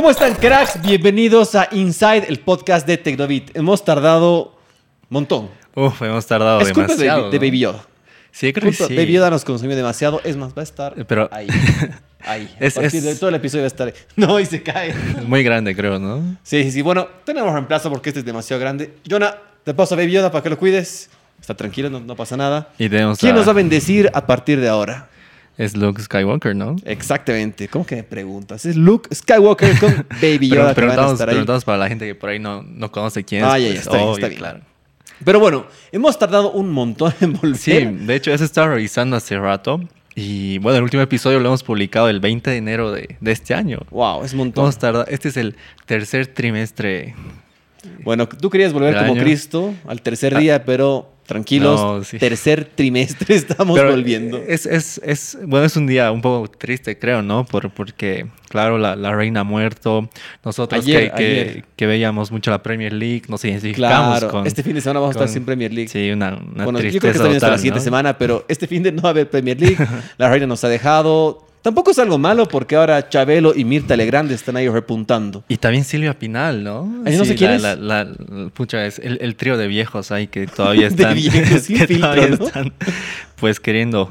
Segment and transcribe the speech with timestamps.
[0.00, 0.80] ¿Cómo están, cracks?
[0.80, 3.54] Bienvenidos a Inside, el podcast de Tecnobit.
[3.54, 4.44] Hemos tardado
[5.02, 5.50] un montón.
[5.74, 7.24] Uf, hemos tardado es culpa demasiado.
[7.24, 7.40] de, de ¿no?
[7.46, 7.84] Baby Yoda.
[8.32, 8.96] Sí, creo que Culpa- sí.
[8.96, 10.22] Baby Yoda nos consumió demasiado.
[10.24, 11.48] Es más, va a estar Pero- ahí.
[12.24, 12.50] Ahí.
[12.58, 13.94] Es- a partir es- de todo el episodio va a estar ahí.
[14.16, 14.88] No, y se cae.
[14.88, 16.38] Es muy grande, creo, ¿no?
[16.44, 16.80] Sí, sí, sí.
[16.80, 18.94] Bueno, tenemos reemplazo porque este es demasiado grande.
[19.06, 21.10] Jonah, te paso a Baby Yoda para que lo cuides.
[21.38, 22.70] Está tranquilo, no, no pasa nada.
[22.78, 25.09] Y tenemos ¿Quién a- nos va a bendecir a partir de ahora?
[25.60, 26.76] Es Luke Skywalker, ¿no?
[26.84, 27.68] Exactamente.
[27.68, 28.64] ¿Cómo que me preguntas?
[28.64, 32.38] Es Luke Skywalker con Baby Pero Yoda a preguntamos, para la gente que por ahí
[32.38, 33.46] no, no conoce quién es.
[33.50, 34.38] Ah, ya, ya, pues, está bien, obvio, está bien.
[34.38, 34.60] claro.
[35.22, 37.56] Pero bueno, hemos tardado un montón en volver.
[37.58, 39.80] Sí, de hecho, eso estaba revisando hace rato.
[40.14, 43.52] Y bueno, el último episodio lo hemos publicado el 20 de enero de, de este
[43.52, 43.80] año.
[43.90, 44.64] Wow, es un montón.
[44.64, 47.14] Hemos tardado- Este es el tercer trimestre.
[48.02, 49.22] Bueno, tú querías volver como año.
[49.22, 52.18] Cristo al tercer día, pero tranquilos, No, sí.
[52.18, 54.36] tercer trimestre estamos Pero volviendo.
[54.46, 57.44] Es, es, es, bueno, es un día un poco triste, creo, ¿no?
[57.46, 60.10] Por, porque, claro, la, la reina ha muerto.
[60.44, 61.64] Nosotros Ayer, que, que, ayer.
[61.76, 64.46] que veíamos mucho la Premier League, nos identificamos Claro, con...
[64.46, 65.88] este fin de semana vamos a estar sin Premier League.
[65.88, 67.84] Sí, una, una bueno, yo tristeza creo que también hasta la total, siguiente ¿no?
[67.84, 69.78] semana, pero este fin de no va a haber Premier League.
[70.18, 71.46] la reina nos ha dejado.
[71.62, 75.44] Tampoco es algo malo porque ahora Chabelo y Mirta Legrand están ahí repuntando.
[75.48, 77.02] Y también Silvia Pinal, ¿no?
[77.04, 77.62] Ay, no sé quién la, es.
[77.62, 81.14] La, la- la- pucha, es el, el trío de viejos ahí que todavía De están...
[81.14, 82.46] viejos, sin que filtro, ¿no?
[82.46, 82.72] están,
[83.36, 84.10] pues, queriendo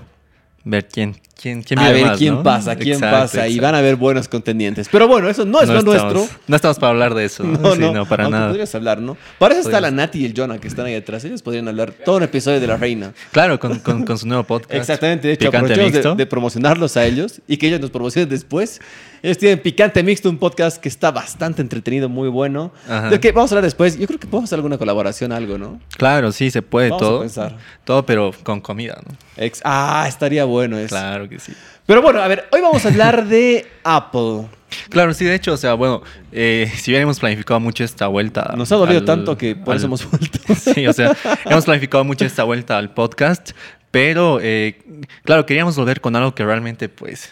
[0.63, 2.43] ver quién, quién, quién a ver más, quién ¿no?
[2.43, 3.47] pasa, quién Exacto, pasa.
[3.47, 4.89] Y van a haber buenos contendientes.
[4.91, 6.37] Pero bueno, eso no es lo estamos, nuestro.
[6.47, 7.43] No estamos para hablar de eso.
[7.59, 8.49] No, Sí, no, no, para aunque nada.
[8.49, 9.17] podrías hablar, ¿no?
[9.37, 11.23] Para eso está la Nati y el Jonah que están ahí detrás.
[11.25, 13.13] Ellos podrían hablar todo un episodio de la reina.
[13.31, 14.73] Claro, con, con, con su nuevo podcast.
[14.73, 16.15] Exactamente, de hecho, Picante aprovechemos de, Mixto.
[16.15, 18.81] de promocionarlos a ellos y que ellos nos promocionen después.
[19.21, 22.71] Ellos tienen Picante Mixto, un podcast que está bastante entretenido, muy bueno.
[22.87, 23.09] Ajá.
[23.09, 23.97] Del que vamos a hablar después.
[23.99, 25.79] Yo creo que podemos hacer alguna colaboración, algo, ¿no?
[25.97, 27.19] Claro, sí, se puede Vamos a todo.
[27.21, 27.57] pensar.
[27.83, 29.15] Todo, pero con comida, ¿no?
[29.37, 30.89] Ex- ah, estaría bueno eso.
[30.89, 31.53] Claro que sí.
[31.85, 34.47] Pero bueno, a ver, hoy vamos a hablar de Apple.
[34.89, 38.53] Claro, sí, de hecho, o sea, bueno, eh, si bien hemos planificado mucho esta vuelta.
[38.55, 40.39] Nos ha dolido al- tanto que por eso al- hemos vuelto.
[40.73, 43.51] Sí, o sea, hemos planificado mucho esta vuelta al podcast,
[43.91, 44.79] pero eh,
[45.23, 47.31] claro, queríamos volver con algo que realmente, pues,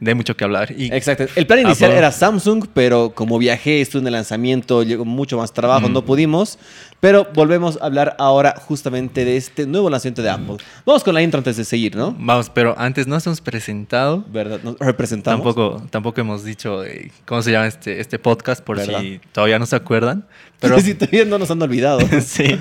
[0.00, 0.72] dé mucho que hablar.
[0.76, 1.26] Y, Exacto.
[1.34, 1.98] El plan inicial Apple.
[1.98, 5.92] era Samsung, pero como viajé, estuve en el lanzamiento, llegó mucho más trabajo, Mm.
[5.92, 6.58] no pudimos.
[7.00, 10.56] Pero volvemos a hablar ahora justamente de este nuevo lanzamiento de Apple.
[10.84, 12.14] Vamos con la intro antes de seguir, ¿no?
[12.18, 14.24] Vamos, pero antes no nos hemos presentado.
[14.32, 14.58] ¿Verdad?
[14.64, 15.38] Nos representamos.
[15.44, 19.00] Tampoco, tampoco hemos dicho eh, cómo se llama este, este podcast, por ¿Verdad?
[19.00, 20.26] si todavía no se acuerdan.
[20.58, 22.00] Pero si todavía no nos han olvidado.
[22.20, 22.58] sí,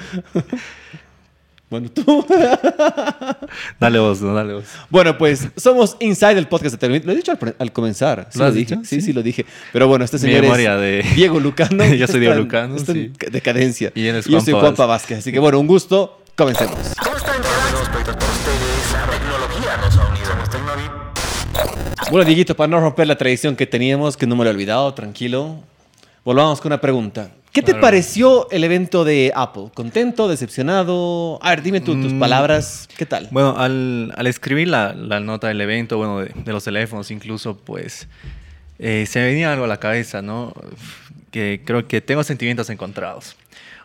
[1.70, 2.26] bueno, tú.
[3.80, 4.64] dale vos, no, dale vos.
[4.90, 7.06] bueno, pues somos Inside el podcast de Televid.
[7.06, 8.28] Lo he dicho al, comenzar.
[8.32, 8.76] Sí ¿Lo lo, has dije.
[8.76, 8.86] dicho?
[8.88, 9.14] Sí, sí, Sí.
[9.14, 9.46] lo dije.
[9.74, 11.84] Pero bueno, este señor es de- Diego Lucano.
[11.94, 13.30] Yo soy Diego en- Lucano, Está en sí.
[13.32, 13.92] decadencia.
[13.96, 15.20] Y él es yo soy Juanpa Vázquez.
[15.20, 16.22] Así que bueno, un gusto.
[16.36, 16.78] Comencemos.
[17.04, 17.36] ¿Cómo están?
[22.10, 24.94] Bueno, Dieguito, para no romper la tradición que teníamos, que no me lo he olvidado,
[24.94, 25.58] tranquilo.
[26.24, 27.32] Volvamos con una pregunta.
[27.52, 29.70] ¿Qué te pareció el evento de Apple?
[29.74, 30.28] ¿Contento?
[30.28, 31.40] ¿Decepcionado?
[31.42, 32.20] A ver, dime tú tus Mm.
[32.20, 32.88] palabras.
[32.98, 33.28] ¿Qué tal?
[33.32, 37.58] Bueno, al, al escribir la, la nota del evento, bueno, de, de los teléfonos incluso,
[37.58, 38.08] pues
[38.78, 40.54] eh, se me venía algo a la cabeza, ¿no?
[41.32, 43.36] Que creo que tengo sentimientos encontrados.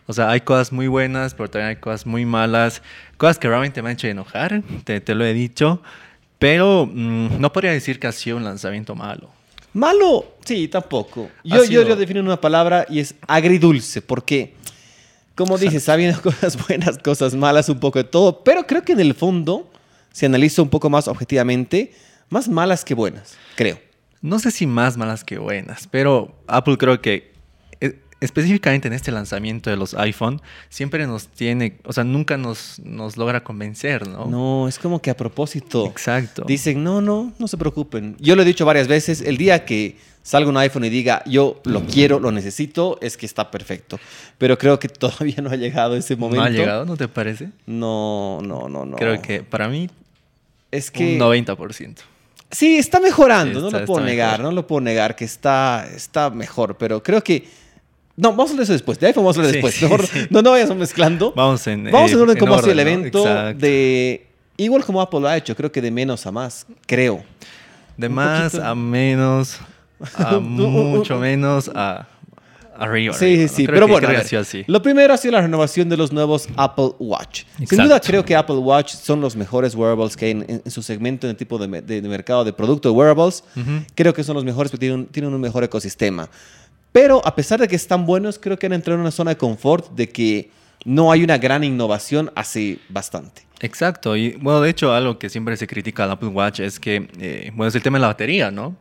[0.05, 2.81] O sea, hay cosas muy buenas, pero también hay cosas muy malas,
[3.17, 5.81] cosas que realmente me han hecho enojar, te, te lo he dicho,
[6.37, 9.31] pero mm, no podría decir que ha sido un lanzamiento malo.
[9.73, 11.29] Malo, sí, tampoco.
[11.43, 14.53] Yo, yo, yo defino una palabra y es agridulce, porque,
[15.35, 18.93] como dices, ha habido cosas buenas, cosas malas, un poco de todo, pero creo que
[18.93, 19.71] en el fondo,
[20.11, 21.91] si analizo un poco más objetivamente,
[22.29, 23.79] más malas que buenas, creo.
[24.21, 27.32] No sé si más malas que buenas, pero Apple creo que
[28.23, 33.17] específicamente en este lanzamiento de los iPhone siempre nos tiene, o sea, nunca nos, nos
[33.17, 34.25] logra convencer, ¿no?
[34.27, 35.85] No, es como que a propósito.
[35.87, 36.43] Exacto.
[36.47, 38.15] Dicen, no, no, no se preocupen.
[38.19, 41.59] Yo lo he dicho varias veces, el día que salga un iPhone y diga, yo
[41.65, 43.99] lo quiero, lo necesito, es que está perfecto.
[44.37, 46.43] Pero creo que todavía no ha llegado ese momento.
[46.43, 47.49] ¿No ha llegado, no te parece?
[47.65, 48.95] No, no, no, no.
[48.95, 49.89] Creo que para mí
[50.71, 51.15] es que...
[51.15, 51.95] un 90%.
[52.51, 54.45] Sí, está mejorando, Sí, no lo puedo negar, mejor.
[54.45, 57.62] no lo puedo negar que está, está mejor, pero creo que...
[58.15, 59.73] No, vamos a hablar eso después, de iPhone vamos a hablar Sí, después.
[59.75, 60.19] sí, Mejor sí.
[60.29, 61.33] no, no vayamos mezclando.
[61.35, 63.23] Vamos en Vamos eh, en orden cómo ha sido el evento,
[63.55, 64.27] de...
[64.55, 67.23] Igual como Apple lo ha hecho, creo que de menos a más, creo.
[67.97, 68.63] De un más poquito.
[68.65, 69.57] a menos,
[70.15, 72.07] a mucho menos, a
[72.77, 73.13] arriba.
[73.15, 73.55] Sí, arriba, sí, ¿no?
[73.57, 73.65] sí.
[73.65, 74.63] Creo Pero que- bueno, ver, así.
[74.67, 77.43] lo primero ha sido la renovación de los nuevos Apple Watch.
[77.67, 80.83] Sin duda creo que Apple Watch son los mejores wearables que hay en, en su
[80.83, 83.43] segmento, en el tipo de, me- de- de mercado de producto de wearables.
[83.95, 86.29] Creo que son los mejores porque tienen tienen un mejor ecosistema.
[86.93, 89.37] Pero a pesar de que están buenos, creo que han entrado en una zona de
[89.37, 90.49] confort de que
[90.85, 93.41] no hay una gran innovación hace bastante.
[93.59, 97.09] Exacto, y bueno, de hecho, algo que siempre se critica al Apple Watch es que,
[97.19, 98.75] eh, bueno, es el tema de la batería, ¿no?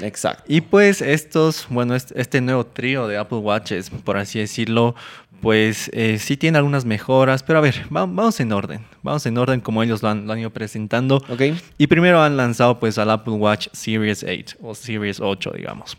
[0.00, 0.44] Exacto.
[0.46, 4.94] Y pues estos, bueno, este, nuevo trío de Apple Watches, por así decirlo,
[5.40, 9.36] pues eh, sí tiene algunas mejoras, pero a ver, va- vamos en orden, vamos en
[9.38, 11.16] orden como ellos lo han, lo han ido presentando.
[11.28, 11.42] Ok.
[11.78, 15.96] Y primero han lanzado pues al Apple Watch Series 8 o Series 8, digamos.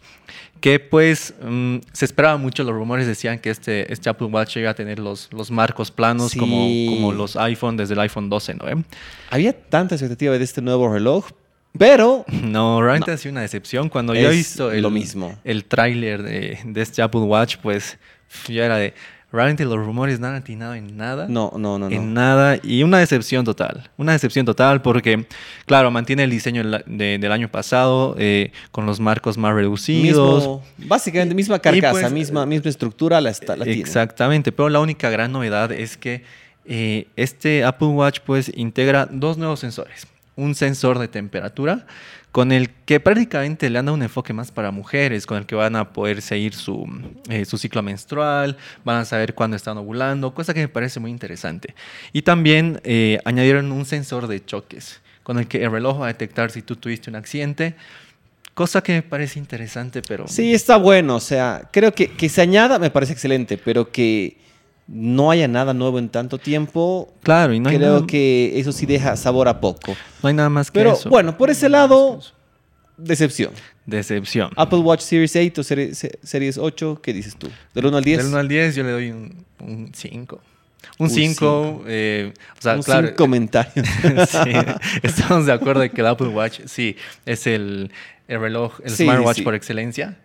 [0.60, 4.72] Que pues mm, se esperaba mucho, los rumores decían que este, este Apple Watch iba
[4.72, 6.40] a tener los, los marcos planos Sí.
[6.40, 6.56] como,
[6.90, 8.68] como los iPhone desde el iPhone 12, ¿no?
[8.68, 8.76] eh?
[9.30, 11.28] Había tanta expectativa de este nuevo reloj,
[11.78, 13.90] pero No, realmente ha sido una decepción.
[13.90, 15.38] Cuando yo he Es visto el, lo mismo.
[15.44, 17.98] el tráiler de, de este Apple Watch, pues
[18.48, 18.94] ya era de...
[19.30, 21.26] Realmente los rumores no han atinado en nada.
[21.28, 22.22] no, no, no, En no.
[22.22, 22.58] nada.
[22.64, 23.90] Y una decepción total.
[23.98, 25.26] Una decepción total porque,
[25.66, 30.38] claro, mantiene el diseño del- de- del año pasado eh, con los marcos más reducidos.
[30.44, 33.74] Mismo, básicamente misma carcasa, pues, misma, misma estructura, la, la tiene.
[33.82, 36.24] Exactamente, pero la única gran novedad es que
[36.66, 40.08] eh, este Apple Watch pues integra dos nuevos sensores.
[40.38, 41.86] Un sensor de temperatura
[42.38, 45.56] con el que prácticamente le han dado un enfoque más para mujeres, con el que
[45.56, 46.88] van a poder seguir su,
[47.30, 51.10] eh, su ciclo menstrual, van a saber cuándo están ovulando, cosa que me parece muy
[51.10, 51.74] interesante.
[52.14, 56.08] Y también eh, añadieron un sensor de choques, con el que el reloj va a
[56.10, 57.74] detectar si tú tuviste un accidente,
[58.54, 60.28] cosa que me parece interesante, pero...
[60.28, 61.16] Sí, está bueno.
[61.16, 64.38] O sea, creo que, que se añada me parece excelente, pero que
[64.88, 68.72] no haya nada nuevo en tanto tiempo, Claro, y no hay creo nada- que eso
[68.72, 69.96] sí deja sabor a poco.
[70.24, 71.10] No hay nada más que Pero eso.
[71.10, 72.20] bueno, por ese lado,
[72.98, 73.52] decepción.
[73.86, 74.50] Decepción.
[74.56, 77.50] Apple Watch Series 8 o Seri- se- Series 8, ¿qué dices tú?
[77.74, 78.18] ¿Del 1 al 10?
[78.18, 80.42] Del 1 al 10 yo le doy un 5.
[81.00, 81.84] Un Un 5.
[81.88, 83.16] eh, o sea, Un claro.
[83.16, 83.88] comentarios.
[84.30, 84.52] sí,
[85.04, 86.96] estamos de acuerdo de que el Apple Watch, sí,
[87.26, 87.92] es el,
[88.28, 89.42] el reloj, el Sí, smartwatch sí.
[89.44, 90.18] por excelencia.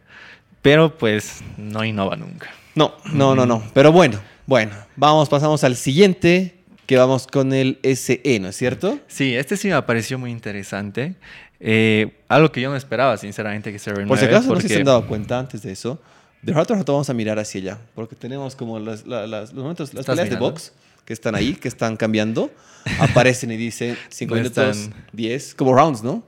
[0.60, 2.48] Pero pues no innova nunca.
[2.74, 3.62] No, no, no, no.
[3.74, 6.56] Pero bueno, bueno, vamos, pasamos al siguiente,
[6.86, 8.98] que vamos con el SE, ¿no es cierto?
[9.06, 11.14] Sí, este sí me pareció muy interesante.
[11.60, 14.08] Eh, algo que yo no esperaba, sinceramente, que se renueve.
[14.08, 16.00] Por si acaso no sé si se han dado cuenta antes de eso.
[16.42, 19.52] De rato a rato vamos a mirar hacia allá, porque tenemos como las, la- las-
[19.52, 20.72] los momentos, las ¿Estás peleas de box
[21.04, 22.50] que están ahí, que están cambiando,
[22.98, 26.24] aparecen y dicen 5 No minutos, están- 10, como rounds, ¿no?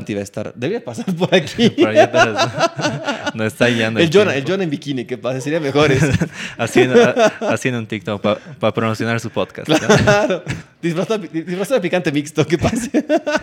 [0.00, 1.70] Nati va a estar, debería pasar por aquí.
[1.70, 3.32] Por allá atrás.
[3.34, 4.44] no está guiando el Jonah, el.
[4.44, 5.90] Jonah en bikini, que pase, sería mejor
[6.58, 8.20] haciendo, ha- haciendo un TikTok
[8.58, 9.66] para promocionar su podcast.
[9.66, 10.44] Claro,
[10.82, 12.90] disfrazado, disfrazado de picante mixto, que pase.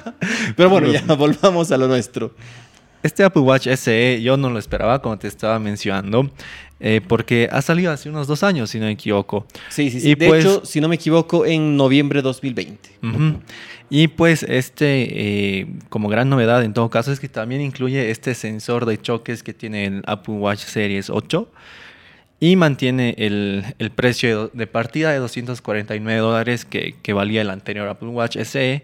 [0.55, 2.35] Pero bueno, ya volvamos a lo nuestro.
[3.03, 6.31] Este Apple Watch SE yo no lo esperaba, como te estaba mencionando,
[6.79, 9.45] eh, porque ha salido hace unos dos años, si no me equivoco.
[9.69, 10.09] Sí, sí, sí.
[10.11, 12.89] Y de pues- hecho, si no me equivoco, en noviembre de 2020.
[13.03, 13.39] Ujú.
[13.89, 18.33] Y pues este, eh, como gran novedad en todo caso, es que también incluye este
[18.33, 21.51] sensor de choques que tiene el Apple Watch Series 8
[22.39, 27.49] y mantiene el, el precio de, de partida de 249 dólares que, que valía el
[27.49, 28.81] anterior Apple Watch SE.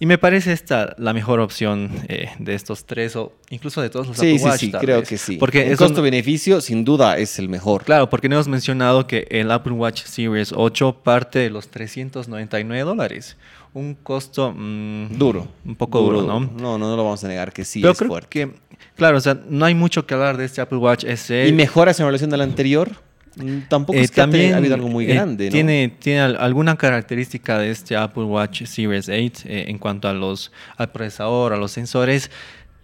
[0.00, 4.08] Y me parece esta la mejor opción eh, de estos tres o incluso de todos
[4.08, 4.60] los Sí, Apple sí, Watch.
[4.60, 5.08] sí, tal creo vez.
[5.08, 5.36] que sí.
[5.36, 7.84] Porque el costo-beneficio, sin duda, es el mejor.
[7.84, 12.82] Claro, porque no hemos mencionado que el Apple Watch Series 8 parte de los 399
[12.82, 13.36] dólares.
[13.72, 15.48] Un costo mm, Duro.
[15.64, 16.40] Un poco duro, ¿no?
[16.40, 18.28] No, no, no lo vamos a negar que sí Pero es creo fuerte.
[18.28, 18.50] que,
[18.96, 21.48] claro, o sea, no hay mucho que hablar de este Apple Watch SE.
[21.48, 22.90] ¿Y mejoras en relación al anterior?
[23.36, 25.52] Mm, Tampoco Eh, es que ha habido algo muy eh, grande, ¿no?
[25.52, 30.12] Tiene, tiene al- alguna característica de este Apple Watch Series 8 eh, en cuanto a
[30.12, 32.30] los, al procesador, a los sensores,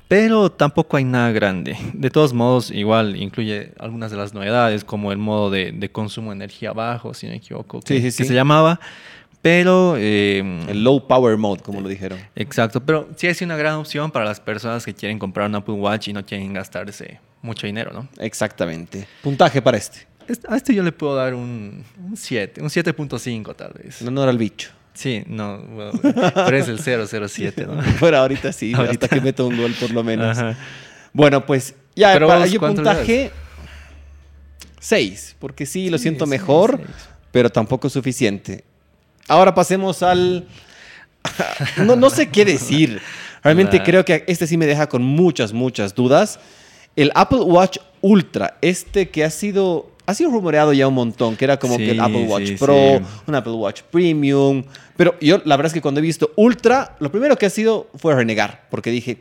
[0.09, 1.77] pero tampoco hay nada grande.
[1.93, 6.31] De todos modos, igual incluye algunas de las novedades, como el modo de, de consumo
[6.31, 8.81] de energía bajo, si no me equivoco, que, Sí, sí, que se llamaba.
[9.43, 12.19] Pero, eh, El low power mode, como lo dijeron.
[12.37, 15.75] exacto, pero sí es una gran opción para las personas que quieren comprar un Apple
[15.75, 18.07] Watch y no quieren gastarse mucho dinero, ¿no?
[18.19, 19.07] Exactamente.
[19.23, 20.10] Puntaje para este.
[20.49, 21.85] A este yo le puedo dar un
[22.15, 24.01] 7, un 7.5 tal vez.
[24.01, 24.71] En honor al bicho.
[24.95, 27.81] Sí, no, bueno, pero es el 007, ¿no?
[27.99, 29.07] Fuera ahorita sí, Ahorita.
[29.07, 30.37] hasta que meta un gol por lo menos.
[30.37, 30.57] Ajá.
[31.13, 33.31] Bueno, pues ya, Pero para vos, yo ¿cuánto le puntaje
[34.81, 37.09] 6, porque sí, lo siento sí, mejor, seis.
[37.31, 38.65] pero tampoco es suficiente.
[39.29, 40.47] Ahora pasemos al...
[41.85, 43.01] no, no sé qué decir.
[43.43, 46.41] Realmente creo que este sí me deja con muchas, muchas dudas.
[46.97, 49.90] El Apple Watch Ultra, este que ha sido...
[50.07, 52.75] Ha sido rumoreado ya un montón, que era como que el Apple Watch sí, Pro,
[52.75, 53.05] sí.
[53.27, 54.65] un Apple Watch Premium.
[54.97, 57.89] Pero yo, la verdad es que cuando he visto Ultra, lo primero que ha sido
[57.95, 59.19] fue renegar, porque dije,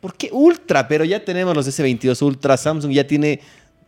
[0.00, 0.88] ¿por qué Ultra?
[0.88, 3.40] Pero ya tenemos los S22 Ultra, Samsung ya tiene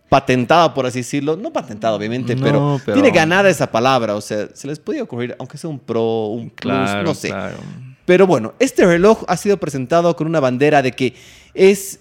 [0.09, 4.21] patentada, por así decirlo, no patentada obviamente, No, pero, pero- tiene ganada esa palabra, o
[4.21, 7.29] sea, se les podía ocurrir, aunque sea un Pro, un Plus, no sé.
[7.29, 7.57] claro.
[8.05, 11.15] Pero bueno, este reloj ha sido presentado con una bandera de que
[11.55, 11.99] es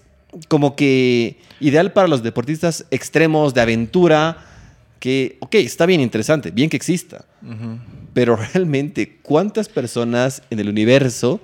[0.48, 4.38] como que ideal para los deportistas extremos de aventura,
[4.98, 7.24] que, ok, está bien interesante, bien que exista,
[8.12, 11.40] pero realmente, ¿cuántas personas en el universo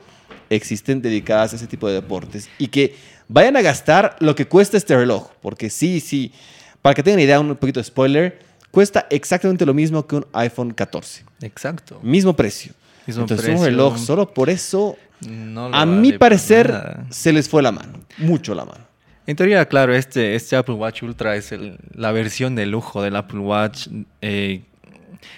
[0.50, 2.48] existen dedicadas a ese tipo de deportes?
[2.58, 2.94] Y que
[3.28, 6.32] vayan a gastar lo que cuesta este reloj, porque sí, sí,
[6.80, 10.72] para que tengan idea, un poquito de spoiler, cuesta exactamente lo mismo que un iPhone
[10.72, 11.24] 14.
[11.42, 12.00] Exacto.
[12.02, 12.72] Mismo precio.
[13.06, 13.60] Mismo Entonces precio.
[13.60, 14.96] un reloj solo por eso,
[15.28, 17.06] No a vale mi parecer, nada.
[17.10, 18.84] se les fue la mano, mucho la mano.
[19.26, 23.14] En teoría, claro, este, este Apple Watch Ultra es el- la versión de lujo del
[23.16, 23.86] Apple Watch,
[24.20, 24.62] eh,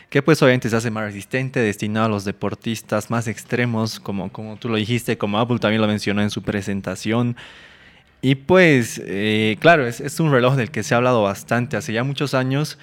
[0.09, 4.57] que pues obviamente se hace más resistente, destinado a los deportistas más extremos, como, como
[4.57, 7.37] tú lo dijiste, como Apple también lo mencionó en su presentación.
[8.23, 11.93] Y pues, eh, claro, es, es un reloj del que se ha hablado bastante hace
[11.93, 12.79] ya muchos años,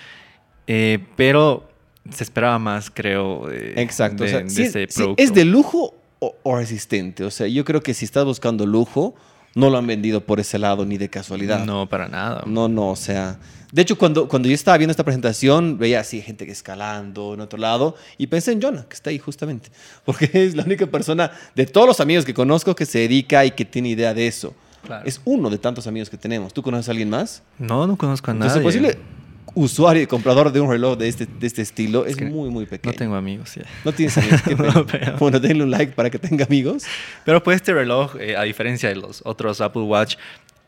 [0.68, 1.68] eh, pero
[2.12, 4.24] se esperaba más, creo, Exacto.
[4.24, 5.24] de, o sea, de si, este si producto.
[5.24, 7.24] es de lujo o, o resistente.
[7.26, 9.16] O sea, yo creo que si estás buscando lujo,
[9.56, 11.66] no lo han vendido por ese lado ni de casualidad.
[11.66, 12.44] No, para nada.
[12.46, 13.38] No, no, o sea.
[13.72, 17.58] De hecho, cuando, cuando yo estaba viendo esta presentación, veía así gente escalando en otro
[17.58, 19.70] lado y pensé en Jonah, que está ahí justamente.
[20.06, 23.52] Porque es la única persona de todos los amigos que conozco que se dedica y
[23.52, 24.54] que tiene idea de eso.
[24.86, 25.06] Claro.
[25.06, 26.54] Es uno de tantos amigos que tenemos.
[26.54, 27.44] ¿Tú conoces a alguien más?
[27.60, 28.68] No, no conozco a Entonces, nadie.
[28.68, 29.21] el posible
[29.54, 32.66] usuario y comprador de un reloj de este, de este estilo es que muy, muy
[32.66, 32.92] pequeño.
[32.94, 33.64] No tengo amigos, ya.
[33.84, 34.42] No tienes amigos.
[34.76, 36.84] No, pero- Bueno, denle un like para que tenga amigos.
[37.26, 40.16] Pero pues este reloj, eh, a diferencia de los otros Apple Watch,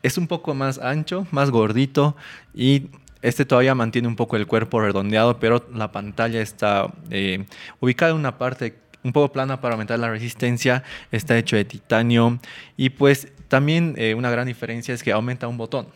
[0.02, 2.14] es un poco más ancho, más gordito
[2.54, 2.88] y
[3.22, 7.46] este todavía mantiene un poco el cuerpo redondeado, pero la pantalla está eh,
[7.80, 12.38] ubicada en una parte un poco plana para aumentar la resistencia, está hecho de titanio
[12.76, 15.86] y pues también eh, una gran diferencia es que aumenta un botón.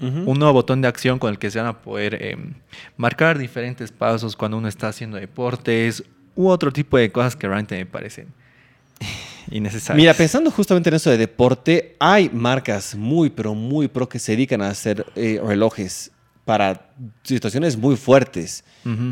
[0.00, 2.36] Un nuevo botón de acción con el que se van a poder eh,
[2.96, 6.02] marcar diferentes pasos cuando uno está haciendo deportes
[6.34, 8.26] u otro tipo de cosas que realmente me parecen
[9.50, 9.96] innecesarias.
[9.96, 14.32] Mira, pensando justamente en eso de deporte, hay marcas muy, pero muy pro que se
[14.32, 16.10] dedican a hacer eh, relojes
[16.44, 16.90] para
[17.22, 18.64] situaciones muy fuertes.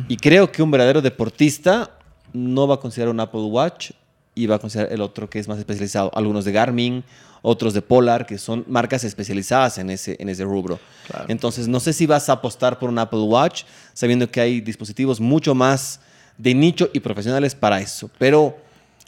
[0.06, 1.96] Y creo que un verdadero deportista
[2.34, 3.92] no va a considerar un Apple Watch
[4.34, 6.10] y va a considerar el otro que es más especializado.
[6.14, 7.04] Algunos de Garmin,
[7.42, 10.78] otros de Polar, que son marcas especializadas en ese, en ese rubro.
[11.06, 11.26] Claro.
[11.28, 15.20] Entonces, no sé si vas a apostar por un Apple Watch sabiendo que hay dispositivos
[15.20, 16.00] mucho más
[16.38, 18.10] de nicho y profesionales para eso.
[18.18, 18.56] Pero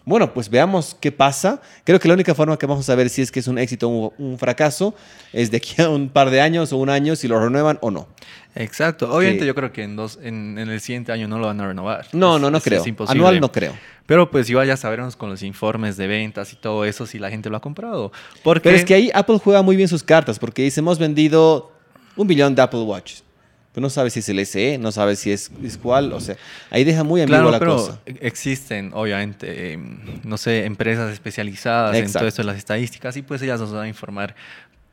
[0.04, 1.62] bueno, pues veamos qué pasa.
[1.84, 3.88] Creo que la única forma que vamos a ver si es que es un éxito
[3.88, 4.94] o un, fracaso
[5.32, 7.90] es de aquí a un par de años o un año si lo renuevan o
[7.90, 8.08] no.
[8.54, 9.10] Exacto.
[9.12, 11.60] Obviamente Que- yo creo que en, dos, en, en el siguiente año no lo van
[11.60, 12.06] a renovar.
[12.12, 12.82] No, Es- no, no creo.
[12.82, 13.18] es imposible.
[13.18, 13.72] Anual no creo.
[14.06, 17.30] Pero pues igual ya sabremos con los informes de ventas y todo eso si la
[17.30, 18.12] gente lo ha comprado.
[18.42, 21.72] Porque Pero es que ahí Apple juega muy bien sus cartas porque dice, hemos vendido
[22.16, 23.24] un billón de Apple Watches.
[23.72, 26.12] Pero no sabe si es el SE, no sabe si es, es cuál.
[26.12, 26.36] O sea,
[26.70, 27.98] ahí deja muy ambigua Claro, la pero cosa.
[28.20, 29.78] existen, obviamente, eh,
[30.22, 32.20] no sé, empresas especializadas en Exacto.
[32.20, 34.36] todo esto de las estadísticas y pues ellas nos van a informar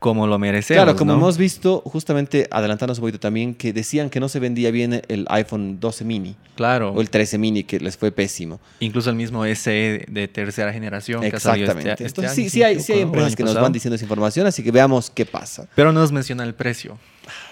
[0.02, 0.84] como lo merecemos.
[0.84, 1.20] Claro, como ¿no?
[1.20, 5.28] hemos visto, justamente adelantándonos un poquito también, que decían que no se vendía bien el
[5.30, 8.60] iPhone 12 mini Claro, o el 13 mini, que les fue pésimo.
[8.80, 12.04] incluso el mismo SE de tercera generación que ha este- Exactamente.
[12.04, 14.72] este sí, sí, hay, sí hay empresas que nos van diciendo esa información, así que
[14.72, 15.68] veamos qué pasa.
[15.76, 16.98] Pero no nos menciona el precio.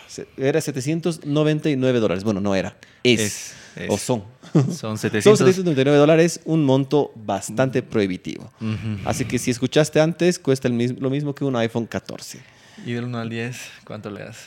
[0.08, 2.24] Se- Era 799 dólares.
[2.24, 2.75] Bueno, no era.
[3.03, 3.20] Es.
[3.22, 3.53] Es,
[3.86, 3.89] es.
[3.91, 4.24] O son.
[4.53, 5.38] Son Son 700.
[5.39, 8.51] 799 dólares, un monto bastante prohibitivo.
[8.62, 9.00] Ujú.
[9.05, 12.39] Así que si escuchaste antes, cuesta el mis- lo mismo que un iPhone 14.
[12.86, 14.38] Y del 1 al 10, ¿cuánto le das?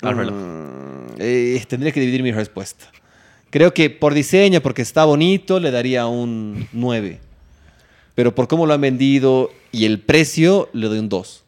[0.00, 0.34] Al reloj.
[0.34, 2.86] Mm, eh, tendría que dividir mi respuesta.
[3.50, 7.20] Creo que por diseño, porque está bonito, le daría un 9.
[8.14, 11.44] Pero por cómo lo han vendido y el precio, le doy un 2.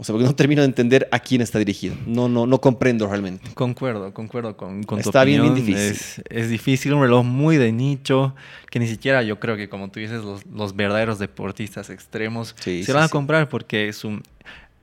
[0.00, 1.94] O sea, porque no termino de entender a quién está dirigido.
[2.06, 3.50] No, no, no comprendo realmente.
[3.52, 5.76] Concuerdo, concuerdo con, con tu Está bien, bien difícil.
[5.78, 8.34] Es, es difícil, un reloj muy de nicho,
[8.70, 12.80] que ni siquiera yo creo que, como tú dices, los, los verdaderos deportistas extremos Sí,
[12.80, 14.22] se sí, van a comprar porque es un...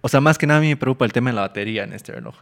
[0.01, 1.93] O sea, más que nada a mí me preocupa el tema de la batería en
[1.93, 2.35] este reloj.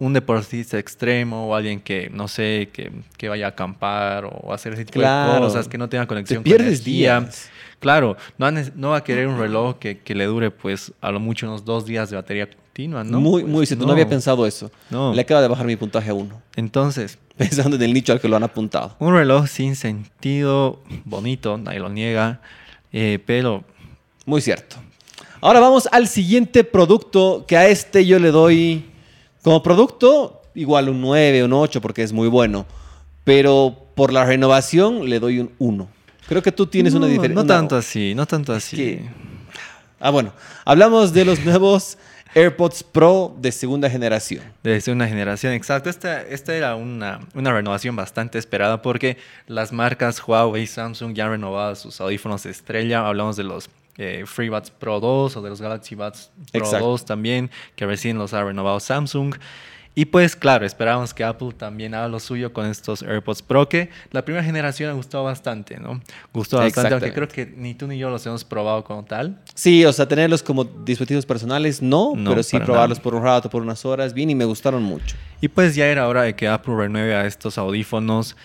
[0.00, 4.72] Un deportista extremo o alguien que, no sé, que, que vaya a acampar o hacer
[4.72, 5.34] ese tipo Claro.
[5.34, 7.48] de cosas, que no tenga conexión pierdes con días.
[7.78, 11.10] Claro, no, va no va a querer un reloj que, que le dure, pues, a
[11.12, 13.20] lo mucho unos dos días de batería continua, ¿no?
[13.20, 13.86] muy, Pues, muy cierto.
[13.86, 13.92] No.
[13.92, 14.70] había pensado eso.
[14.90, 15.14] No.
[15.14, 16.42] Le acaba de bajar mi puntaje a 1.
[16.56, 18.96] Entonces, Pensando en el nicho al que lo han apuntado.
[18.98, 22.40] Un reloj sin sentido, bonito, nadie lo niega,
[22.92, 23.64] eh, pero
[24.26, 24.76] Muy cierto.
[25.40, 28.84] Ahora vamos al siguiente producto, que a este yo le doy
[29.42, 32.66] como producto igual un 9, un 8, porque es muy bueno.
[33.24, 35.88] Pero por la renovación le doy un 1.
[36.28, 37.42] Creo que tú tienes una diferencia.
[37.42, 38.76] No tanto así, no tanto así.
[38.76, 39.04] que-
[39.98, 40.32] Ah, bueno.
[40.64, 41.98] Hablamos de los nuevos
[42.34, 44.42] AirPods Pro de segunda generación.
[44.62, 45.90] Desde una generación, exacto.
[45.90, 51.24] Esta, esta era una, una renovación bastante esperada porque las marcas Huawei y Samsung ya
[51.24, 53.06] han renovado sus audífonos estrella.
[53.06, 53.68] Hablamos de los
[54.00, 56.86] eh, FreeBuds Pro 2 o de los Galaxy Buds Pro Exacto.
[56.86, 59.34] 2 también, que recién los ha renovado Samsung.
[59.94, 63.90] Y pues claro, esperábamos que Apple también haga lo suyo con estos AirPods Pro, que
[64.12, 66.00] la primera generación me gustó bastante, ¿no?
[66.32, 69.38] Gustó bastante, aunque creo que ni tú ni yo los hemos probado como tal.
[69.54, 73.02] Sí, o sea, tenerlos como dispositivos personales, no, No, pero sí probarlos nada.
[73.02, 75.16] por un rato, por unas horas, bien, y me gustaron mucho.
[75.40, 78.36] Y pues ya era hora de que Apple renueve a estos audífonos.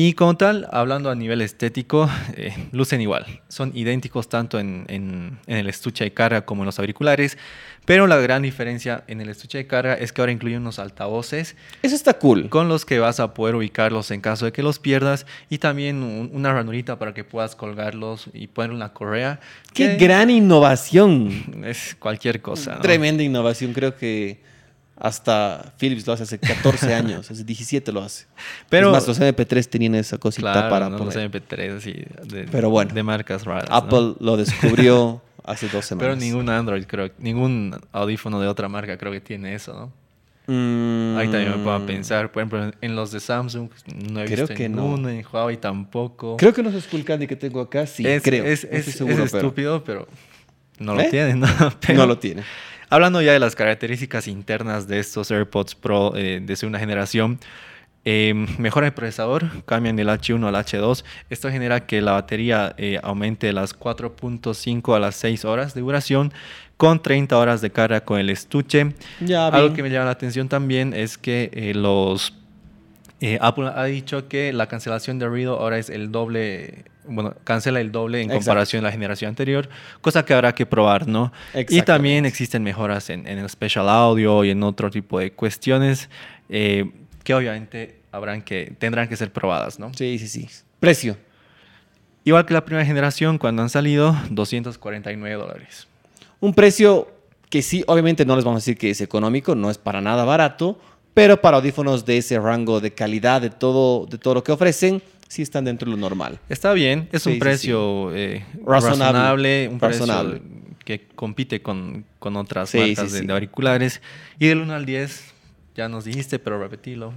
[0.00, 3.26] Y como tal, hablando a nivel estético, eh, lucen igual.
[3.48, 7.36] Son idénticos tanto en, en- en el estuche de carga como en los auriculares.
[7.84, 11.56] Pero la gran diferencia en el estuche de carga es que ahora incluye unos altavoces
[11.82, 12.48] Eso está cool.
[12.48, 15.26] con los que vas a poder ubicarlos en caso de que los pierdas.
[15.50, 19.40] Y también un- una ranurita para que puedas colgarlos y poner una correa.
[19.74, 21.64] ¡Qué gran innovación!
[21.64, 22.76] Es cualquier cosa.
[22.76, 22.82] ¿no?
[22.82, 23.72] Tremenda innovación.
[23.72, 24.38] Creo que
[25.00, 28.26] hasta Philips lo hace hace 14 años, hace 17 lo hace.
[28.68, 30.98] Pero- es más, los MP3 tenían esa cosita Claro, para ¿no?
[30.98, 31.30] los poner.
[31.30, 31.92] MP3 así
[32.24, 32.92] de, Pero bueno.
[32.94, 33.68] de marcas raras.
[33.70, 33.76] ¿no?
[33.76, 36.18] Apple lo descubrió hace dos Pero semanas.
[36.18, 39.92] ningún Android, creo, ningún audífono de otra marca creo que tiene eso, ¿no?
[40.50, 43.68] Mm, Ahí también me puedo pensar, por ejemplo, en los de Samsung
[44.10, 44.82] no he Creo visto que no.
[44.82, 46.38] ninguno, en Huawei tampoco.
[46.38, 48.44] Creo que los Skull Candy que tengo acá, sí, es, creo.
[48.46, 50.08] Es, no es- estoy seguro, es pero estúpido, pero
[50.78, 51.04] no ¿Eh?
[51.04, 51.48] lo tienen, ¿no?
[51.86, 52.42] Pero- no lo tiene.
[52.90, 57.38] Hablando ya de las características internas de estos AirPods Pro eh, de segunda generación,
[58.10, 61.04] eh, mejora el procesador, cambian del H1 al H2.
[61.28, 65.82] Esto genera que la batería eh, aumente de las 4.5 a las 6 horas de
[65.82, 66.32] duración,
[66.78, 68.94] con 30 horas de carga con el estuche.
[69.20, 72.32] Ya, Algo que me llama la atención también es que eh, los
[73.20, 77.80] eh, Apple ha dicho que la cancelación de ruido ahora es el doble, bueno, cancela
[77.80, 78.44] el doble en Exacto.
[78.44, 79.68] comparación a la generación anterior,
[80.00, 81.32] cosa que habrá que probar, ¿no?
[81.68, 86.08] Y también existen mejoras en, en el special audio y en otro tipo de cuestiones
[86.48, 86.90] eh,
[87.24, 89.92] que obviamente habrán que, tendrán que ser probadas, ¿no?
[89.94, 90.48] Sí, sí, sí.
[90.80, 91.16] Precio.
[92.24, 95.86] Igual que la primera generación, cuando han salido, 249 dólares.
[96.40, 97.08] Un precio
[97.50, 100.24] que sí, obviamente no les vamos a decir que es económico, no es para nada
[100.24, 100.78] barato,
[101.14, 105.02] pero para audífonos de ese rango de calidad, de todo, de todo lo que ofrecen,
[105.28, 106.38] sí están dentro de lo normal.
[106.48, 109.68] Está bien, es Sí, un sí, precio eh, Razonable.
[109.70, 110.40] un Razonable.
[110.40, 114.00] precio que compite con, con otras marcas de, de auriculares.
[114.38, 115.34] Y del 1 al 10,
[115.74, 117.12] ya nos dijiste, pero repetilo.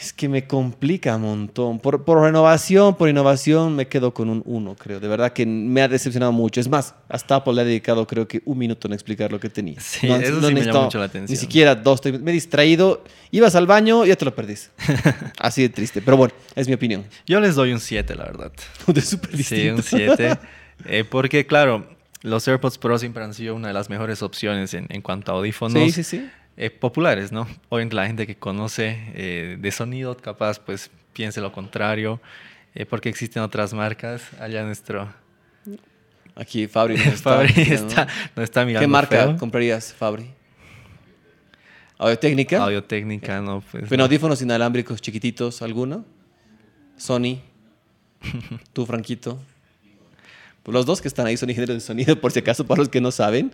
[0.00, 1.78] Es que me complica un montón.
[1.78, 5.00] Por, por renovación, por innovación, me quedo con un 1, creo.
[5.00, 6.60] De verdad que me ha decepcionado mucho.
[6.60, 9.48] Es más, hasta Apple le ha dedicado creo que un minuto en explicar lo que
[9.48, 9.80] tenía.
[9.80, 11.34] Sí, eso sí me llama mucho la atención.
[11.34, 12.00] Ni siquiera dos.
[12.04, 14.70] Me he distraído, ibas al baño y ya te lo perdís.
[15.38, 16.02] Así de triste.
[16.02, 17.04] Pero bueno, es mi opinión.
[17.26, 18.52] Yo les doy un 7, la verdad.
[18.86, 20.38] De súper Sí, un 7.
[20.84, 21.88] Eh, porque, claro,
[22.20, 25.36] los AirPods Pro siempre han sido una de las mejores opciones en, en cuanto a
[25.36, 25.82] audífonos.
[25.84, 26.30] Sí, sí, sí.
[26.56, 27.46] Eh, populares, ¿no?
[27.68, 32.20] Obviamente la gente que conoce eh, de sonido, capaz, pues piense lo contrario,
[32.74, 34.22] eh, porque existen otras marcas.
[34.40, 35.08] Allá nuestro
[36.36, 38.84] Aquí Fabri nos está, Fabri está, nos está mirando.
[38.84, 39.36] ¿Qué marca feo.
[39.38, 40.30] comprarías, Fabri?
[41.98, 42.62] ¿Audio técnica?
[42.62, 43.84] Audio técnica, no, pues.
[43.88, 44.04] ¿Pero no.
[44.04, 46.04] audífonos inalámbricos chiquititos, alguno?
[46.98, 47.40] Sony.
[48.74, 49.38] ¿Tú, Franquito?
[50.62, 52.90] Pues los dos que están ahí son ingenieros de sonido, por si acaso, para los
[52.90, 53.52] que no saben.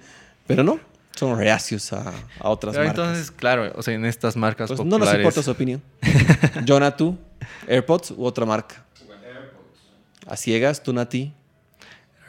[0.49, 0.81] Pero no,
[1.15, 3.05] son reacios a, a otras Pero marcas.
[3.07, 5.13] entonces, claro, o sea, en estas marcas Pues no populares.
[5.13, 5.83] nos importa su opinión.
[6.67, 7.17] Jonah, tú,
[7.69, 8.85] AirPods u otra marca.
[10.27, 11.33] A ciegas, tú, Nati.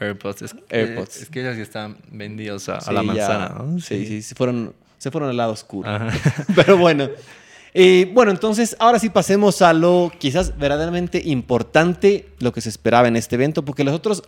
[0.00, 0.42] AirPods.
[0.42, 1.22] Es, AirPods.
[1.22, 3.78] Es que ellas ya están vendidos a, a Sí, la ya- manzana, ¿no?
[3.80, 5.88] Sí, sí, se fueron, se fueron al lado oscuro.
[5.88, 6.08] Ajá.
[6.56, 7.08] Pero bueno.
[7.72, 13.08] Eh, bueno, entonces ahora sí pasemos a lo quizás verdaderamente importante, lo que se esperaba
[13.08, 14.22] en este evento, porque los otros,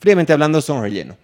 [0.00, 1.16] fríamente hablando, son relleno.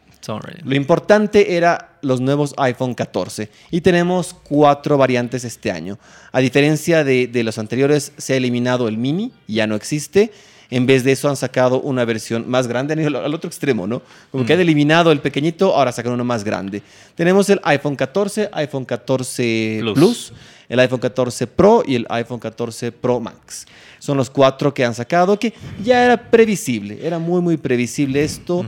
[0.64, 5.98] Lo importante era los nuevos iPhone 14 y tenemos cuatro variantes este año.
[6.30, 10.30] A diferencia de, de los anteriores, se ha eliminado el mini, ya no existe.
[10.72, 13.86] En vez de eso han sacado una versión más grande, han ido al otro extremo,
[13.86, 14.00] ¿no?
[14.30, 16.82] Como que han eliminado el pequeñito, ahora sacan uno más grande.
[17.14, 19.94] Tenemos el iPhone 14, iPhone 14 Plus.
[19.94, 20.32] Plus,
[20.70, 23.66] el iPhone 14 Pro y el iPhone 14 Pro Max.
[23.98, 25.52] Son los cuatro que han sacado, que
[25.84, 28.64] ya era previsible, era muy, muy previsible esto.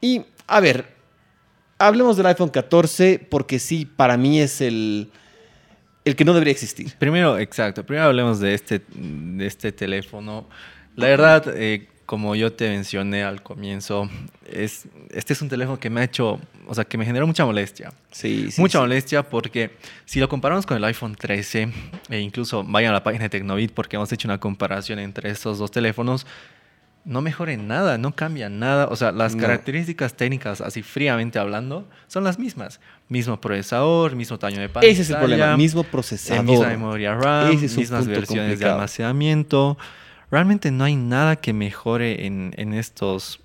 [0.00, 0.86] Y, a ver,
[1.78, 5.10] hablemos del iPhone 14 porque sí, para mí es el,
[6.04, 6.92] el que no debería existir.
[6.98, 7.84] Primero, exacto.
[7.84, 10.48] Primero hablemos de este, de este teléfono.
[10.96, 14.08] La verdad, eh, como yo te mencioné al comienzo,
[14.50, 17.44] es, este es un teléfono que me ha hecho, o sea, que me generó mucha
[17.44, 17.92] molestia.
[18.10, 18.82] Sí, sí, mucha sí.
[18.82, 19.72] molestia porque
[20.06, 21.70] si lo comparamos con el iPhone 13,
[22.08, 25.58] e incluso vayan a la página de Tecnovit porque hemos hecho una comparación entre estos
[25.58, 26.26] dos teléfonos,
[27.08, 28.86] no mejora en nada, no cambia nada.
[28.90, 29.40] O sea, las No.
[29.40, 32.80] características técnicas, así fríamente hablando, son las mismas.
[33.08, 34.92] Mismo procesador, mismo tamaño de pantalla.
[34.92, 36.44] Ese es el problema, mismo procesador.
[36.44, 38.58] misma memoria RAM, es mismas versiones complicado.
[38.58, 39.78] de almacenamiento.
[40.30, 43.40] Realmente no hay nada que mejore en, en estos,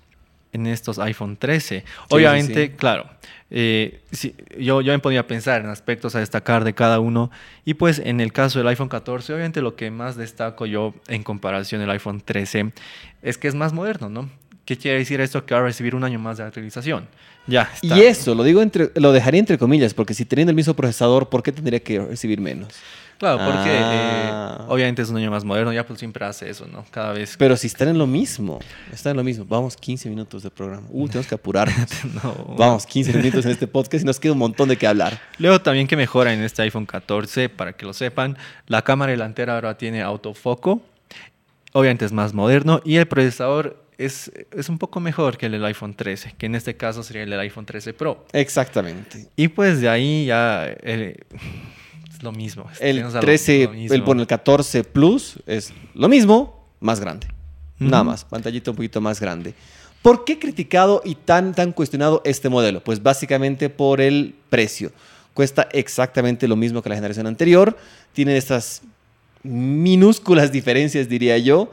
[0.52, 1.84] en estos iPhone 13.
[2.10, 2.72] Obviamente, sí.
[2.76, 3.08] claro,
[3.56, 7.30] Eh, sí, yo, yo me podía pensar en aspectos a destacar de cada uno.
[7.64, 11.22] Y pues en el caso del iPhone 14, obviamente lo que más destaco yo en
[11.22, 12.72] comparación del iPhone 13
[13.22, 14.28] es que es más moderno, ¿no?
[14.64, 15.46] ¿Qué quiere decir esto?
[15.46, 17.06] Que va a recibir un año más de actualización.
[17.46, 17.70] Ya.
[17.80, 17.96] Está.
[17.96, 21.28] Y eso, lo digo entre, lo dejaría entre comillas, porque si teniendo el mismo procesador,
[21.28, 22.74] ¿por qué tendría que recibir menos?
[23.18, 24.58] Claro, porque Ah.
[24.60, 25.72] eh, obviamente es un año más moderno.
[25.72, 26.84] Y Apple siempre hace eso, ¿no?
[26.90, 27.36] Cada vez.
[27.38, 28.58] Pero si están en lo mismo,
[28.92, 29.44] están en lo mismo.
[29.48, 30.86] Vamos, 15 minutos de programa.
[30.90, 31.88] Uh, tenemos que apurarnos.
[32.22, 32.54] No.
[32.58, 35.20] Vamos, 15 minutos en este podcast y nos queda un montón de qué hablar.
[35.38, 39.54] Luego también que mejora en este iPhone 14, para que lo sepan, la cámara delantera
[39.54, 40.82] ahora tiene autofoco.
[41.72, 45.64] Obviamente es más moderno y el procesador es, es un poco mejor que el del
[45.64, 48.26] iPhone 13, que en este caso sería el del iPhone 13 Pro.
[48.32, 49.26] Exactamente.
[49.36, 51.24] Y pues de ahí ya eh, es
[52.24, 52.64] lo mismo.
[52.80, 53.94] El Tenemos a lo- 13, lo mismo.
[53.94, 57.28] el, bueno, el 14 Plus es lo mismo, más grande.
[57.78, 59.54] Nada más, pantallita un poquito más grande.
[60.02, 62.82] ¿Por qué criticado y tan, tan cuestionado este modelo?
[62.82, 64.90] Pues básicamente por el precio.
[65.34, 67.76] Cuesta exactamente lo mismo que la generación anterior.
[68.12, 68.82] Tiene estas
[69.42, 71.70] minúsculas diferencias, diría yo,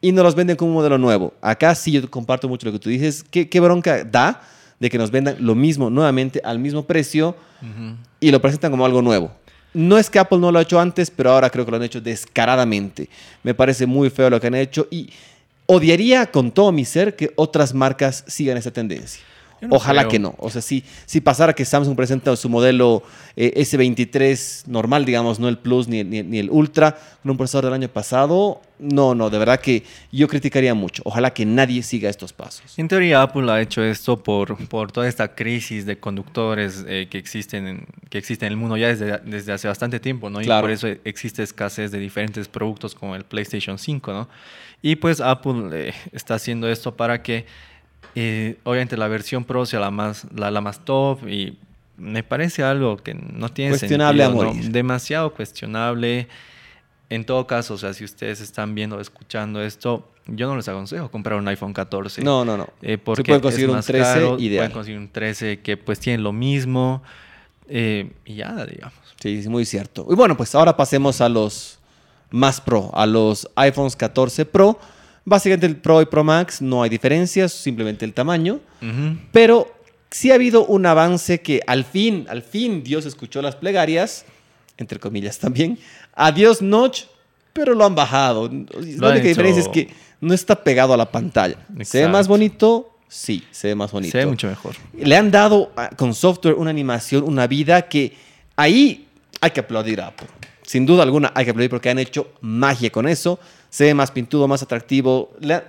[0.00, 1.34] y nos los venden como un modelo nuevo.
[1.42, 3.24] Acá sí yo comparto mucho lo que tú dices.
[3.30, 4.40] ¿Qué, qué bronca da
[4.78, 7.36] de que nos vendan lo mismo nuevamente al mismo precio
[8.20, 9.30] y lo presentan como algo nuevo?
[9.72, 11.82] No es que Apple no lo ha hecho antes, pero ahora creo que lo han
[11.82, 13.08] hecho descaradamente.
[13.42, 15.10] Me parece muy feo lo que han hecho y
[15.66, 19.22] odiaría con todo mi ser que otras marcas sigan esa tendencia.
[19.60, 20.10] No Ojalá creo.
[20.10, 20.34] que no.
[20.38, 23.02] O sea, si, si pasara que Samsung presenta su modelo
[23.36, 27.66] eh, S23 normal, digamos, no el Plus ni, ni- ni el Ultra, con un procesador
[27.66, 31.02] del año pasado, no, no, de verdad que yo criticaría mucho.
[31.04, 32.78] Ojalá que nadie siga estos pasos.
[32.78, 37.18] En teoría Apple ha hecho esto por, por toda esta crisis de conductores eh, que,
[37.18, 40.40] existen en, que existe en el mundo ya desde, desde hace bastante tiempo, ¿no?
[40.40, 40.62] Y Claro.
[40.62, 44.28] por eso existe escasez de diferentes productos como el PlayStation 5, ¿no?
[44.82, 47.44] Y pues Apple eh, está haciendo esto para que
[48.64, 51.58] obviamente la versión Pro sea la más, la, la más top y
[51.96, 54.70] me parece algo que no tiene Cuestionable sentido, a ¿no?
[54.70, 56.28] Demasiado cuestionable.
[57.10, 60.68] En todo caso, o sea, si ustedes están viendo o escuchando esto, yo no les
[60.68, 62.22] aconsejo comprar un iPhone 14.
[62.22, 62.68] No, no, no.
[62.82, 64.60] Eh, porque pueden conseguir es un más 13 caro, ideal.
[64.62, 67.02] Pueden conseguir un 13 que pues tiene lo mismo.
[67.68, 68.94] eh, y ya, digamos.
[69.20, 70.06] Sí, es muy cierto.
[70.10, 71.78] Y bueno, pues ahora pasemos a los
[72.30, 74.78] más Pro, a los iPhones 14 Pro.
[75.30, 78.58] Básicamente el Pro y Pro Max no hay diferencias, simplemente el tamaño.
[79.30, 79.72] Pero
[80.10, 84.24] sí ha habido un avance que al fin, al fin Dios escuchó las plegarias,
[84.76, 85.78] entre comillas también.
[86.14, 87.02] Adiós Notch,
[87.52, 88.48] pero lo han bajado.
[88.48, 89.88] La Lo han única hecho- diferencia es que
[90.20, 91.64] no está pegado a la pantalla.
[91.84, 92.28] ¿Se ve más Exacto.
[92.30, 92.96] bonito?
[93.06, 94.10] Sí, se ve más bonito.
[94.12, 94.74] Se ve mucho mejor.
[94.98, 98.14] Le han dado con software una animación, una vida que
[98.56, 99.06] ahí
[99.40, 100.26] hay que aplaudir a Apple.
[100.62, 103.38] Sin duda alguna hay que aplaudir porque han hecho magia con eso.
[103.70, 105.32] Se ve más pintudo, más atractivo.
[105.48, 105.62] Ha-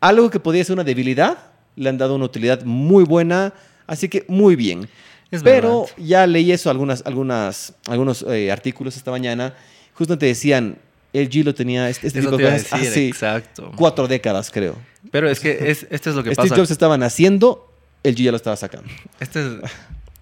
[0.00, 1.38] algo que podía ser una debilidad,
[1.76, 3.52] le han dado una utilidad muy buena.
[3.86, 4.88] Así que muy bien.
[5.30, 5.94] Es Pero verdad.
[5.98, 9.54] ya leí eso, algunas, algunas, algunos eh, artículos esta mañana.
[9.94, 10.76] Justo te decían,
[11.12, 13.72] el G lo tenía este, este tipo de cosas decir, hace exacto.
[13.76, 14.76] cuatro décadas, creo.
[15.10, 16.60] Pero es que es, esto es lo que Steve pasa.
[16.60, 17.70] Jobs estaban haciendo,
[18.02, 18.88] el G ya lo estaba sacando.
[19.20, 19.70] Esto es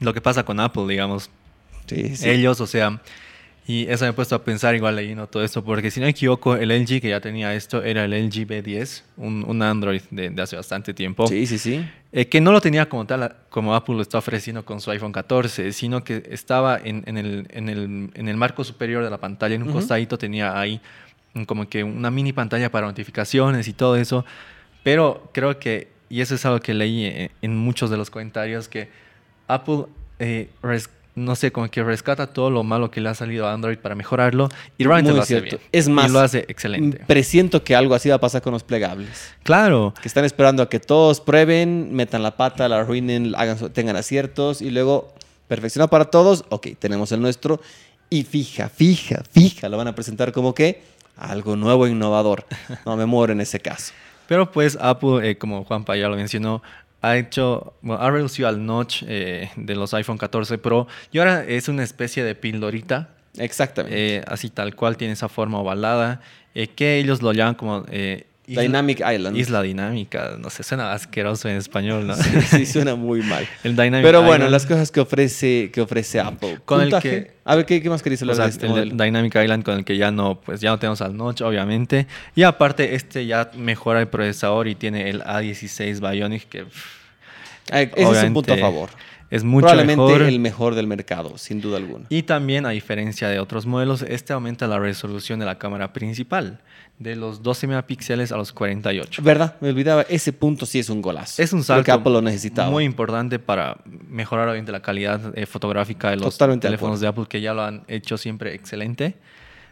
[0.01, 1.31] lo que pasa con Apple, digamos.
[1.87, 2.29] Sí, sí.
[2.29, 3.01] Ellos, o sea,
[3.67, 6.11] y eso me he puesto a pensar igual leyendo todo esto, porque si no me
[6.11, 10.31] equivoco, el LG que ya tenía esto era el LG B10, un, un Android de,
[10.31, 11.27] de hace bastante tiempo.
[11.29, 11.85] Sí, sí, sí.
[12.13, 15.13] Eh, que no lo tenía como tal, como Apple lo está ofreciendo con su iPhone
[15.13, 19.19] 14, sino que estaba en, en el, en, el, en el marco superior de la
[19.19, 19.79] pantalla, en un Ujú.
[19.79, 20.81] costadito tenía ahí
[21.47, 24.25] como que una mini pantalla para notificaciones y todo eso.
[24.83, 28.67] Pero creo que, y eso es algo que leí en, en muchos de los comentarios,
[28.69, 28.89] que
[29.47, 29.85] Apple,
[30.19, 33.53] eh, res- no sé, como que rescata todo lo malo que le ha salido a
[33.53, 35.57] Android para mejorarlo y realmente Muy lo hace cierto.
[35.59, 35.69] bien.
[35.73, 37.05] Es más, y lo hace excelente.
[37.07, 39.35] Presiento que algo así va a pasar con los plegables.
[39.43, 39.95] Claro.
[40.01, 44.63] Que están esperando a que todos prueben, metan la pata, la arruinen, hagan, tengan aciertos
[44.63, 45.13] y luego
[45.49, 46.45] perfeccionado para todos.
[46.49, 47.61] Ok, tenemos el nuestro.
[48.09, 50.83] Y fija, fija, fija, lo van a presentar como que
[51.17, 52.45] algo nuevo e innovador.
[52.87, 53.93] No me muero en ese caso.
[54.27, 56.63] Pero pues Apple, eh, como Juanpa ya lo mencionó,
[57.03, 61.45] ha hecho, bueno, ha reducido al notch eh, de los iPhone 14 Pro y ahora
[61.45, 64.17] es una especie de pildorita, Exactamente.
[64.17, 66.21] eh, así tal cual, tiene esa forma ovalada,
[66.55, 69.37] eh, que ellos lo llaman como eh, isla- Dynamic Island.
[69.37, 72.15] Isla dinámica, no sé, suena asqueroso en español, ¿no?
[72.17, 73.47] Sí, sí, suena muy mal.
[73.65, 76.59] el Dynamic Pero bueno, Island, las cosas que ofrece, que ofrece Apple.
[76.65, 78.73] Con el que- A ver, ¿qué, qué más queréis o hablar sea, de este el
[78.73, 78.95] modelo?
[79.05, 82.07] Dynamic Island con el que ya no, pues ya no tenemos al notch, obviamente.
[82.35, 86.65] Y aparte, este ya mejora el procesador y tiene el A16 Bionic que...
[86.65, 87.01] pff,
[87.73, 88.91] Eh, Ese es un punto a favor.
[89.31, 90.23] Es mucho Probablemente mejor.
[90.23, 92.05] el mejor del mercado, sin duda alguna.
[92.09, 96.59] Y también, a diferencia de otros modelos, este aumenta la resolución de la cámara principal,
[97.01, 99.23] de los 12 megapíxeles a los 48.
[99.23, 99.57] ¿Verdad?
[99.63, 101.43] Me olvidaba, ese punto sí es un golazo.
[101.43, 102.71] Es un salto que Apple lo necesitaba.
[102.71, 107.07] muy importante para mejorar obviamente la calidad eh, fotográfica de los Totalmente de teléfonos de
[107.09, 109.15] Apple, que ya lo han hecho siempre excelente.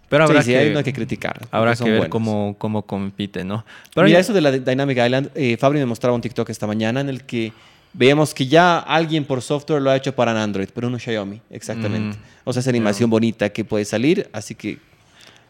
[0.09, 1.39] Pero Sí, habrá sí, que, ahí no hay que criticar.
[1.51, 2.09] habrá que ver buenos.
[2.09, 3.63] cómo, cómo compite, ¿no?
[3.95, 6.67] Pero Mira, ya- eso de la Dynamic Island, eh, Fabri me mostraba un TikTok esta
[6.67, 7.53] mañana en el que
[7.93, 11.43] veíamos que ya alguien por software lo ha hecho para un Android, pero un Xiaomi,
[11.51, 12.17] exactamente.
[12.17, 14.79] Mm, o sea, esa animación bonita que puede salir, así que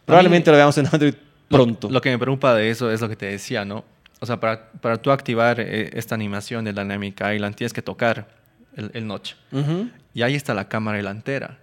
[0.04, 1.14] probablemente lo veamos en Android
[1.48, 1.88] pronto.
[1.90, 3.84] Lo, que me preocupa de eso es lo que te decía, ¿no?
[4.20, 8.28] O sea, para, para tú activar eh, esta animación de Dynamic Island tienes que tocar
[8.76, 9.34] el, el notch.
[9.52, 9.88] Ujú.
[10.14, 11.58] Y ahí está la cámara delantera.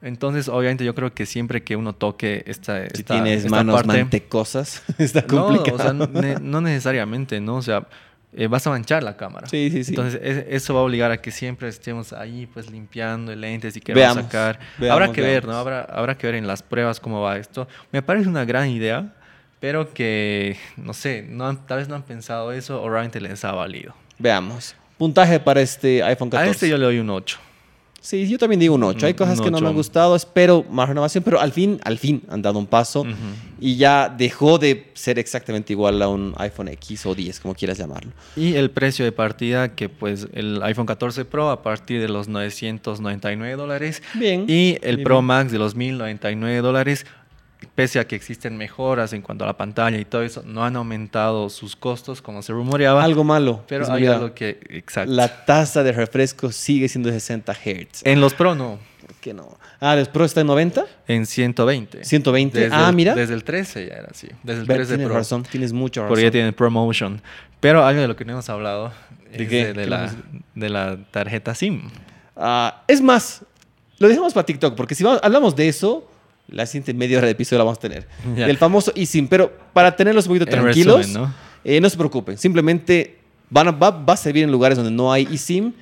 [0.00, 3.74] Entonces, obviamente, yo creo que siempre que uno toque esta, Si esta, tienes esta manos
[3.82, 5.74] parte, mantecosas, está no, complicado.
[5.76, 7.56] o sea, no, ne- no necesariamente, ¿no?
[7.56, 7.86] O sea,
[8.32, 9.48] eh, vas a manchar la cámara.
[9.48, 9.90] Sí, sí, sí.
[9.92, 13.76] Entonces, es- eso va a obligar a que siempre estemos ahí, pues, limpiando el lentes
[13.76, 14.60] y queremos Veamos, sacar.
[14.78, 15.46] veamos, habrá que ver, veamos.
[15.46, 15.56] ¿no?
[15.58, 17.66] Habrá, habrá que ver en las pruebas cómo va esto.
[17.90, 19.14] Me parece una gran idea,
[19.60, 23.44] pero que, no sé, no han- tal vez no han pensado eso o realmente les
[23.44, 23.94] ha valido.
[24.18, 24.74] Veamos.
[24.96, 26.48] Puntaje para este iPhone 14.
[26.48, 27.38] A este yo le doy un 8.
[28.00, 29.06] Sí, yo también digo un 8.
[29.06, 29.76] Hay cosas un que no me han 8.
[29.76, 33.04] gustado, espero más renovación, pero al fin, al fin han dado un paso
[33.60, 37.76] y ya dejó de ser exactamente igual a un iPhone X o 10, como quieras
[37.76, 38.12] llamarlo.
[38.36, 42.28] Y el precio de partida, que pues el iPhone 14 Pro a partir de los
[42.28, 44.02] 999 dólares.
[44.14, 44.44] Bien.
[44.48, 45.24] Y el bien, Pro bien.
[45.26, 47.04] Max de los 1099 dólares.
[47.74, 50.76] Pese a que existen mejoras en cuanto a la pantalla y todo eso, no han
[50.76, 53.02] aumentado sus costos como se rumoreaba.
[53.02, 53.64] Algo malo.
[53.66, 54.60] pero es hay mira, algo que.
[54.70, 55.12] Exacto.
[55.12, 58.02] La tasa de refresco sigue siendo de 60 Hz.
[58.04, 58.78] En los Pro no.
[59.00, 59.58] ¿Por qué no?
[59.80, 60.84] Ah, ¿el Pro está en 90?
[61.08, 62.04] En 120.
[62.04, 62.60] 120.
[62.60, 63.14] Desde ah, el- mira.
[63.14, 64.28] Desde el 13 ya era así.
[64.42, 65.16] Desde el Ve, 13 tienes Pro.
[65.16, 66.08] razón, tienes mucho razón.
[66.10, 67.20] Porque ya tiene ProMotion.
[67.60, 68.92] Pero algo de lo que no hemos hablado
[69.32, 69.66] ¿De es qué?
[69.66, 70.14] de, de ¿Qué la,
[70.54, 71.90] de la tarjeta SIM.
[72.36, 73.42] Ah, es más,
[73.98, 76.08] lo dejamos para TikTok, porque si vamos- hablamos de eso,
[76.48, 78.06] la siguiente media hora de episodio la vamos a tener.
[78.34, 81.34] Del famoso eSIM, pero para tenerlos un poquito tranquilos, resumen, ¿no?
[81.64, 83.18] eh, no se preocupen, simplemente
[83.50, 85.72] van a- va, va a servir en lugares donde no hay eSIM,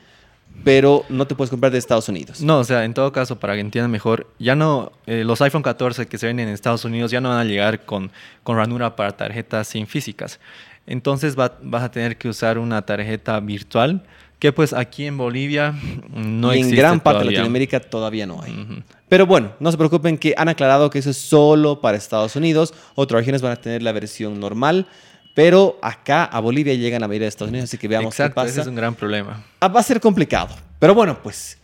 [0.64, 2.40] pero no te puedes comprar de Estados Unidos.
[2.40, 5.62] No, o sea, en todo caso, para que entiendan mejor, ya no, eh, los iPhone
[5.62, 8.10] 14 que se venden en Estados Unidos ya no van a llegar con,
[8.42, 10.40] con ranura para tarjetas sin físicas.
[10.86, 14.02] Entonces va- vas a tener que usar una tarjeta virtual
[14.38, 15.74] que pues aquí en Bolivia
[16.12, 17.30] no y en existe gran parte de.
[17.30, 18.82] Latinoamérica todavía no hay.
[19.08, 22.74] Pero bueno, no se preocupen que han aclarado que eso es solo para Estados Unidos.
[22.94, 24.86] Otras regiones van a tener la versión normal.
[25.34, 28.46] Pero acá a Bolivia llegan a mayoría de Estados Unidos, así que veamos Exacto, qué
[28.48, 28.62] ese pasa.
[28.62, 29.44] es un gran problema.
[29.60, 30.48] Ah, Va a ser complicado.
[30.78, 31.58] Pero bueno, pues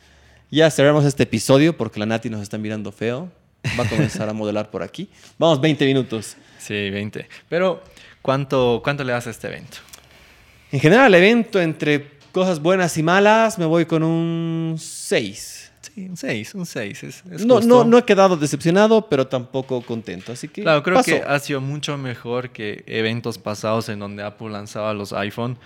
[0.50, 3.30] ya cerramos este episodio porque la Nati nos está mirando feo.
[3.78, 5.08] Va a comenzar a modelar por aquí.
[5.38, 6.36] Vamos, 20 minutos.
[6.58, 7.26] Sí, 20.
[7.48, 7.82] Pero,
[8.20, 9.78] ¿cuánto, cuánto le das a este evento?
[10.70, 15.72] En general, el evento entre cosas buenas y malas, me voy con un 6.
[15.82, 17.02] Sí, un 6, un 6.
[17.02, 20.32] Es, es No, no, no he quedado decepcionado, pero tampoco contento.
[20.32, 20.62] Así que.
[20.62, 21.10] Claro, creo pasó.
[21.10, 25.58] que ha sido mucho mejor que eventos pasados en donde Apple lanzaba los iPhone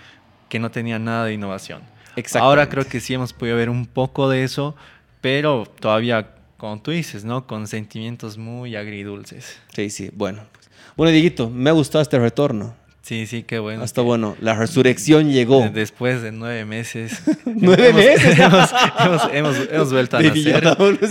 [0.49, 1.81] que no tenían nada de innovación.
[2.15, 2.47] Exactamente.
[2.47, 4.75] Ahora creo que sí hemos podido ver un poco de eso,
[5.21, 7.45] pero todavía, como tú dices, ¿no?
[7.45, 9.59] Con sentimientos muy agridulces.
[9.73, 10.41] Sí, sí, bueno.
[10.51, 10.69] pues.
[10.95, 12.75] Bueno, Dieguito, me ha gustado este retorno.
[13.07, 13.83] Sí, sí, qué bueno.
[13.83, 15.61] Hasta que bueno, la resurrección llegó.
[15.61, 17.21] de- Después de nueve meses.
[17.45, 18.37] ¿Nueve hemos- meses?
[18.37, 20.63] Hemos, hemos, hemos- hemos vuelto a nacer.
[20.65, 21.05] hemos vuelto-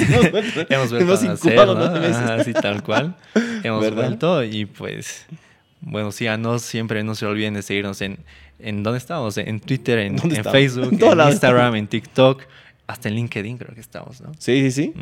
[0.68, 2.32] hemos vuelto hemos a nacer, ¿no?
[2.34, 3.16] Así tal cual.
[3.62, 3.96] Hemos ¿Verdad?
[4.08, 5.24] vuelto y pues,
[5.80, 8.18] bueno, síganos, siempre no se olviden de seguirnos en,
[8.58, 9.38] en ¿dónde estamos?
[9.38, 10.18] En Twitter, en.
[10.44, 11.30] Facebook, En.
[11.30, 12.42] Instagram, en TikTok,
[12.86, 14.32] hasta en LinkedIn creo que estamos, ¿no?
[14.38, 14.92] Sí, sí, sí.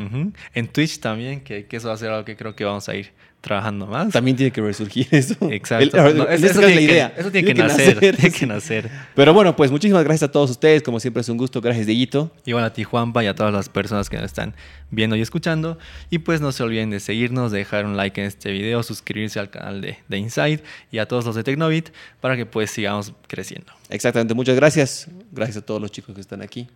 [0.53, 2.95] En Twitch también, que, que eso va a ser algo que creo que vamos a
[2.95, 3.11] ir
[3.45, 4.11] trabajando más.
[4.11, 5.35] También tiene que resurgir eso.
[5.51, 5.97] Exacto.
[6.07, 7.13] El- No, eso, eso es tiene la que- idea.
[7.15, 8.89] eso tiene que nacer, tiene que nacer.
[9.15, 10.81] Pero bueno, pues muchísimas gracias a todos ustedes.
[10.83, 11.61] Como siempre es un gusto.
[11.61, 12.31] Gracias, Dieguito.
[12.45, 14.55] Igual a ti, Juanpa, y a todas las personas que nos están
[14.91, 15.77] viendo y escuchando.
[16.09, 19.39] Y pues no se olviden de seguirnos, de dejar un like en este video, suscribirse
[19.39, 21.89] al canal de, de Insight y a todos los de Tecnovit
[22.21, 23.71] para que pues sigamos creciendo.
[23.89, 24.33] Exactamente.
[24.33, 25.07] Muchas gracias.
[25.31, 26.67] Gracias a todos los chicos que están aquí.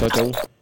[0.00, 0.57] Chau, chau.